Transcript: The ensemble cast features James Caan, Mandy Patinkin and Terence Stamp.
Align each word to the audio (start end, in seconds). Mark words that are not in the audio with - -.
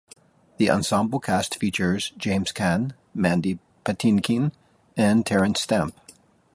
The 0.57 0.67
ensemble 0.71 1.19
cast 1.19 1.59
features 1.59 2.11
James 2.17 2.51
Caan, 2.51 2.93
Mandy 3.13 3.59
Patinkin 3.85 4.51
and 4.97 5.23
Terence 5.27 5.61
Stamp. 5.61 5.95